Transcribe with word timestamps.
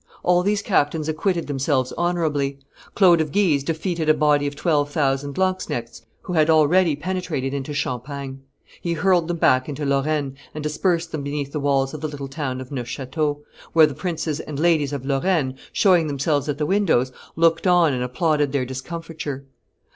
All 0.23 0.41
these 0.41 0.63
captains 0.63 1.07
acquitted 1.07 1.45
themselves 1.45 1.93
honorably. 1.95 2.57
Claude 2.95 3.21
of 3.21 3.31
Guise 3.31 3.63
defeated 3.63 4.09
a 4.09 4.15
body 4.15 4.47
of 4.47 4.55
twelve 4.55 4.89
thousand 4.89 5.37
lanzknechts 5.37 6.01
who 6.23 6.33
had 6.33 6.49
already 6.49 6.95
penetrated 6.95 7.53
into 7.53 7.71
Champagne; 7.71 8.41
he 8.81 8.93
hurled 8.93 9.27
them 9.27 9.37
back 9.37 9.69
into 9.69 9.85
Lorraine, 9.85 10.35
and 10.55 10.63
dispersed 10.63 11.11
them 11.11 11.21
beneath 11.21 11.51
the 11.51 11.59
walls 11.59 11.93
of 11.93 12.01
the 12.01 12.07
little 12.07 12.27
town 12.27 12.59
of 12.59 12.71
Neufchateau, 12.71 13.43
where 13.73 13.85
the 13.85 13.93
princesses 13.93 14.39
and 14.39 14.57
ladies 14.59 14.91
of 14.91 15.05
Lorraine, 15.05 15.55
showing 15.71 16.07
themselves 16.07 16.49
at 16.49 16.57
the 16.57 16.65
windows, 16.65 17.11
looked 17.35 17.67
on 17.67 17.93
and 17.93 18.01
applauded 18.01 18.51
their 18.53 18.65
discomfiture. 18.65 19.45